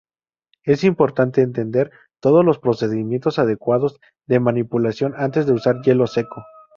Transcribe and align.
Es 0.65 0.83
importante 0.83 1.41
entender 1.43 1.91
todos 2.19 2.43
los 2.43 2.57
procedimientos 2.57 3.37
adecuados 3.37 3.99
de 4.27 4.39
manipulación 4.39 5.13
antes 5.15 5.45
de 5.45 5.53
usar 5.53 5.79
hielo 5.83 6.07
seco. 6.07 6.41